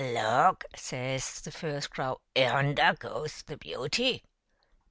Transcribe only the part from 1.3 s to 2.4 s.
the first crow,"